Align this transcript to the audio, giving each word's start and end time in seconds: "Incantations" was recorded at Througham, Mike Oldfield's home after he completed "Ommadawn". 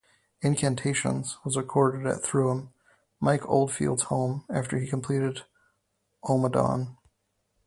"Incantations" 0.41 1.37
was 1.45 1.55
recorded 1.55 2.07
at 2.07 2.23
Througham, 2.23 2.69
Mike 3.19 3.45
Oldfield's 3.45 4.01
home 4.05 4.43
after 4.49 4.79
he 4.79 4.87
completed 4.87 5.43
"Ommadawn". 6.25 6.97